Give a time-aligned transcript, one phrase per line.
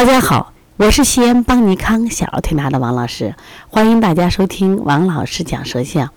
[0.00, 3.34] 大家好，我是西安邦尼康小儿推拿的王老师，
[3.68, 6.08] 欢迎大家收听王老师讲舌象。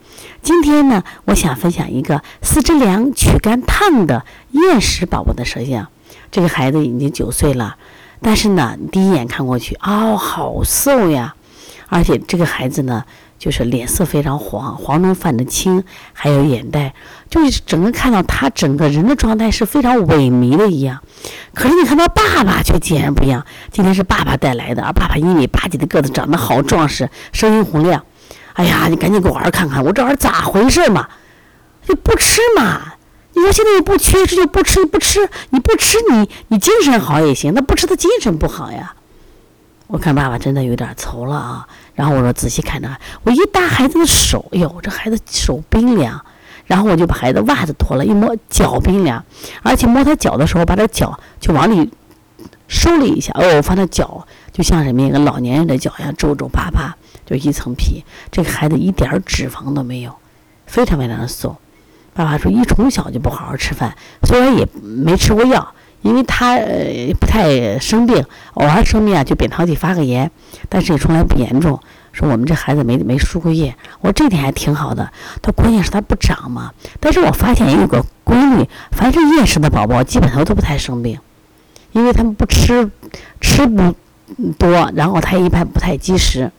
[0.42, 5.90] 今天呢，我想分享一个四肢凉、躯干烫的厌食宝宝的舌象。
[6.32, 7.76] 这个孩子已经九岁了，
[8.22, 11.36] 但是呢，第一眼看过去，哦，好瘦呀，
[11.90, 13.04] 而且这个孩子呢。
[13.44, 15.84] 就是脸色非常黄，黄中泛着青，
[16.14, 16.94] 还有眼袋，
[17.30, 21.02] 就是整个看到他整个人的状态是非常萎靡的一样。
[21.54, 28.06] 可是你看他爸爸却截然不一样，今天是爸爸带来的，而爸爸一米八几的个子，长得好壮实，声音洪亮。
[28.54, 31.10] 哎呀，你赶紧给我儿看看，我这儿咋回事嘛？
[31.86, 32.94] 就不吃嘛？
[33.34, 38.96] 你说现在又不缺，这就不吃不吃，你不吃你你精神好也行，那不吃他精神不好呀。
[39.88, 42.90] 我看爸爸真的有点愁了啊，然后我说仔细看着，
[43.24, 46.26] 我一搭孩子的手，哎呦，这孩子手冰凉，
[46.66, 49.24] 然后我就把孩子袜子脱了，一摸脚冰凉，
[49.62, 51.92] 而且摸他脚的时候，把他脚就往里
[52.68, 60.16] 收了一下，哦，我发现脚就像什么一个老年人的脚一样皱皱巴巴，就一层皮，这个孩子一点脂肪都没有，
[60.66, 61.56] 非常非常的瘦。
[62.16, 65.74] 爸爸说一从小就不好好吃饭，虽然也没吃过药。
[66.04, 68.24] 因为他呃不太生病，
[68.54, 70.30] 偶尔生病啊就扁桃体发个炎，
[70.70, 71.80] 但是也从来不严重。
[72.12, 75.12] 说我们这孩子没没输过液，我这点还挺好的。
[75.42, 76.72] 他关键是他不长嘛。
[77.00, 81.18] 但是我发现也有个规律，凡是厌食的宝宝基本上都不太生病，
[81.92, 82.92] 因为他们不吃
[83.42, 83.96] 吃不
[84.60, 86.52] 多，然后他一般不太积食。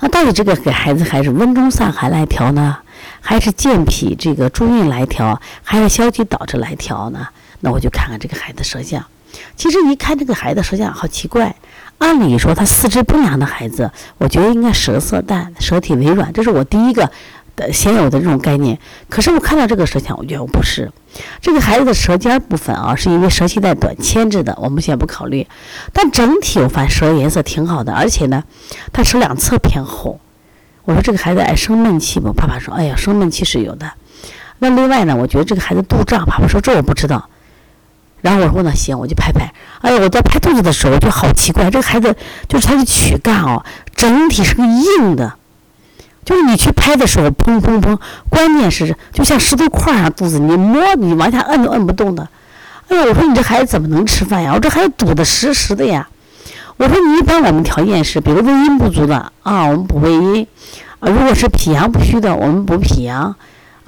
[0.00, 2.78] 那到底这个给孩子还是温中散寒来调呢，
[3.20, 7.28] 还是健脾这个助运来调，还是消积导致来调呢？
[7.60, 9.04] 那我就看看这个孩子舌象。
[9.56, 11.54] 其实一看这个孩子舌象，好奇怪。
[11.98, 17.10] 按理说他四肢不良的孩子，我觉得应该舌色淡，舌体微软，这是我第一个
[17.56, 18.78] 的先有的这种概念。
[19.08, 20.90] 可是我看到这个舌象，我觉得我不是。
[21.40, 25.46] 这个孩子的舌尖部分啊，是因为舌系带短牵制的，我们先不考虑。
[25.92, 28.44] 但整体我发现舌颜色挺好的，而且呢，
[28.92, 30.20] 他舌两侧偏红。
[30.84, 32.32] 我说这个孩子爱生闷气不？
[32.32, 33.90] 爸爸说，哎呀，生闷气是有的。
[34.60, 37.28] 那另外呢，我觉得这个孩子肚胀，爸爸说这我不知道。
[38.20, 39.52] 然后我说那行，我就拍拍。
[39.80, 42.16] 哎呀，我在拍肚子的时候就好奇怪，这个孩子
[42.48, 43.64] 就是他的躯干哦，
[43.94, 45.34] 整体是个硬的，
[46.24, 47.96] 就是你去拍的时候砰砰砰，
[48.28, 52.28] 关键是就像石头块儿上肚子，你摸你往下摁都摁不动的。
[52.88, 54.52] 哎呀，我说你这孩子怎么能吃饭呀？
[54.54, 56.08] 我这孩子堵得实实的呀。
[56.76, 60.46] 我说你一般我们条件是，比如胃阴不足的啊，我们补胃阴；
[61.00, 63.36] 啊，如果是脾阳不虚的，我们补脾阳。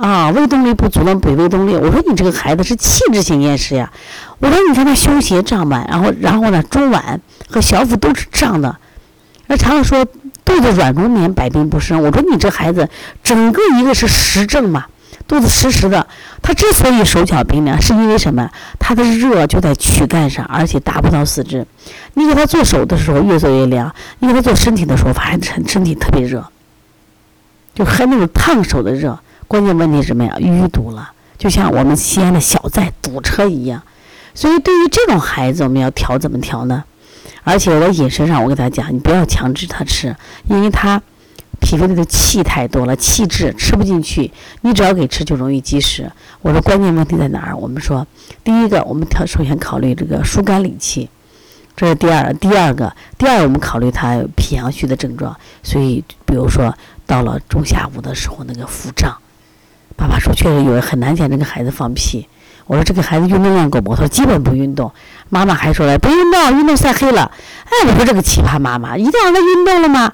[0.00, 1.76] 啊，胃动力不足的补胃动力。
[1.76, 3.92] 我说你这个孩子是器质性厌食呀。
[4.38, 8.78] 我说你看他胸胁胀满，然后然后呢中脘和小腹都是胀的。
[9.46, 10.06] 那常常说
[10.42, 12.02] 肚子软如绵，百病不生。
[12.02, 12.88] 我说你这孩子
[13.22, 14.86] 整个一个是实症嘛，
[15.28, 16.06] 肚子实实的。
[16.40, 18.48] 他之所以手脚冰凉，是因为什么？
[18.78, 21.66] 他的热就在躯干上，而且达不到四肢。
[22.14, 26.46] 你给他做手的时候越做越凉，你给他做身体的时候发现身体特别热，
[27.74, 29.18] 就还那种烫手的热。
[29.50, 30.36] 关键问题是什么呀？
[30.38, 33.82] 淤堵了，就像我们西安的小寨堵车一样。
[34.32, 36.84] 所以对于这种孩子，我们要调怎么调呢？
[37.42, 41.02] 而且我在饮食上，我给他讲，你不要强制他吃，因为他
[41.58, 44.30] 脾胃里的气太多了，气滞吃不进去。
[44.60, 46.08] 你只要给吃，就容易积食。
[46.42, 47.56] 我说关键问题在哪儿？
[47.56, 48.06] 我们说，
[48.44, 51.10] 第一个，我们调首先考虑这个疏肝理气，
[51.74, 52.32] 这是第二。
[52.34, 55.36] 第二个，第二我们考虑他脾阳虚的症状。
[55.64, 56.72] 所以，比如说
[57.04, 59.12] 到了中下午的时候，那个腹胀。
[60.00, 62.26] 爸爸说：“确实有很难见这个孩子放屁。”
[62.66, 64.90] 我说：“这个孩子运动量够不够？”他说：“基本不运动。”
[65.28, 67.30] 妈妈还说了：“不运动，运动晒黑了。”
[67.68, 70.10] 哎，我说这个奇葩妈妈，一定让他运动了吗？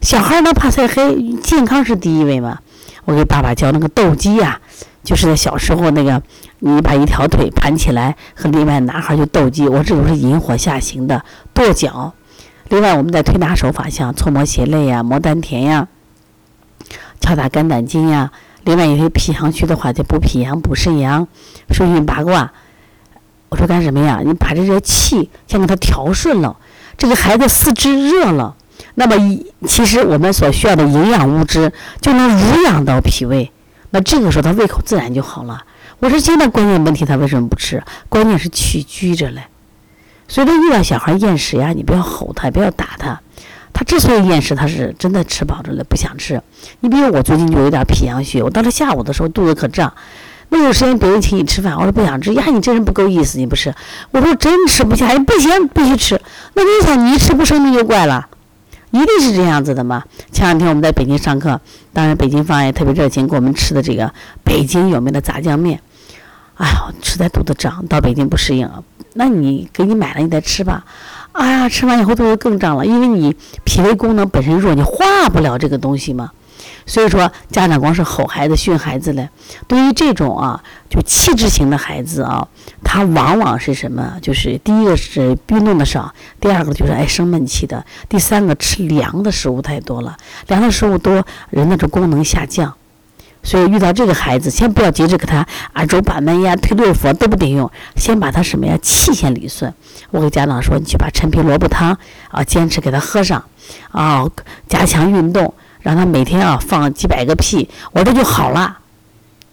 [0.00, 1.34] 小孩能怕晒黑？
[1.42, 2.60] 健康是第一位嘛。
[3.04, 4.58] 我给爸爸教那个斗鸡呀，
[5.04, 6.22] 就是在小时候那个，
[6.60, 9.68] 你把一条腿盘起来，和另外男孩就斗鸡。
[9.68, 12.14] 我这种是引火下行的跺脚。
[12.70, 15.88] 另外，我们在推拿手法，像搓摩胁肋呀、摩丹田呀、
[17.20, 18.32] 敲打肝胆经呀。
[18.66, 21.28] 另外一些脾阳虚的话，就补脾阳、补肾阳、
[21.70, 22.52] 顺运八卦。
[23.48, 24.20] 我说干什么呀？
[24.24, 26.56] 你把这些气先给他调顺了，
[26.98, 28.56] 这个孩子四肢热了，
[28.96, 33.52] 那么其实我们所需要的营养物质就能濡养到脾胃，
[33.90, 35.62] 那这个时候他胃口自然就好了。
[36.00, 37.84] 我说现在关键问题他为什么不吃？
[38.08, 39.44] 关键是气拘着嘞。
[40.26, 43.20] 所以说遇到小孩厌食呀，你不要吼他，不要打他。
[43.78, 46.40] 他之所以厌食，他是真的吃饱着了，不想吃。
[46.80, 49.92] 你比如我最近就有点脾阳虚，我到了下午的时候肚子可胀，
[50.48, 52.32] 那有时间别人请你吃饭，我说不想吃。
[52.32, 53.74] 呀，你这人不够意思，你不吃？
[54.12, 56.18] 我说真吃不下，不行，必须吃。
[56.54, 58.26] 那你想，你一吃不生病就怪了，
[58.92, 60.02] 一定是这样子的嘛。
[60.32, 61.60] 前两天我们在北京上课，
[61.92, 64.10] 当然北京方也特别热情，给我们吃的这个
[64.42, 65.78] 北京有名的炸酱面。
[66.56, 68.70] 哎呦，实在肚子胀，到北京不适应，
[69.14, 70.84] 那你给你买了，你再吃吧。
[71.32, 76.30] 哎呀，吃完以后肚子更胀了，因为你脾胃功能本身弱，你化不了这个东西嘛。
[76.86, 79.28] 所以说，家长光是吼孩子、训孩子嘞。
[79.66, 82.46] 对于这种啊，就气质型的孩子啊，
[82.82, 84.14] 他往往是什么？
[84.22, 90.16] 就是第一个是运动的少，第二个就是爱生闷气的，第三个吃凉的食物太多了，
[90.46, 92.72] 凉的食物多，人的这功能下降。
[93.46, 99.72] 所以遇到这个孩子，先不要急着给他啊揉板门呀、推对付都不顶用，先把他什么呀气先理顺。
[100.10, 101.96] 我给家长说，你去把陈皮萝卜汤
[102.32, 103.44] 啊，坚持给他喝上，
[103.92, 104.26] 啊，
[104.68, 105.54] 加强运动。
[105.80, 108.78] 让他每天啊放几百个屁，我这就好了，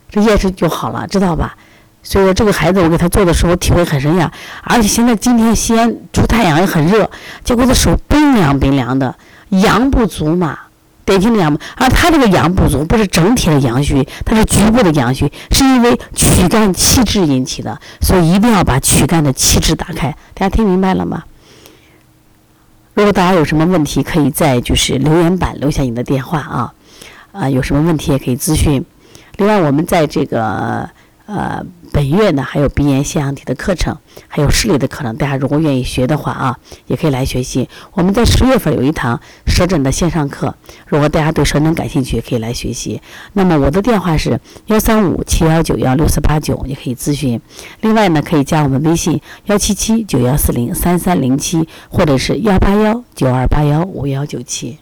[0.10, 1.56] 这夜视就好了，知道吧？
[2.02, 4.32] 所以说这个孩子我给他做的时候体会很深呀。
[4.64, 7.12] 而且现在今天西安出太阳也很热，
[7.44, 9.16] 结果他手冰凉冰凉的，
[9.50, 10.58] 阳不足嘛，
[11.06, 11.58] 典型的阳。
[11.76, 20.16] 而他这个阳不足不是整体的阳虚，他是局部的阳虚，是因为躯干气滞引起的，所以一定要把躯干的气滞打开。
[20.34, 21.24] 大家听明白了吗？
[22.96, 26.74] 如果大家有什么问题，可以在就是留言板留下你的电话啊，
[27.32, 28.86] 啊，有什么问题也可以咨询。
[29.38, 30.88] 另外，我们在这个
[31.26, 31.66] 呃。
[31.92, 33.96] 本月呢还有鼻炎腺样体的课程，
[34.28, 37.70] 还有视力的课程，大家如果愿意学的话啊，也可以来学习。
[37.92, 40.56] 我们在十月份有一堂舌诊的线上课，
[40.88, 43.00] 如果大家对舌诊感兴趣，可以来学习。
[43.34, 47.40] 那么我的电话是幺三五七幺九幺六四八九，也可以咨询。
[47.82, 54.80] 另外呢，可以加我们微信幺七七九幺四零三三零七，或者是幺八幺九二八幺五幺九七。